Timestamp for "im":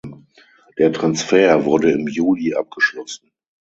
1.91-2.07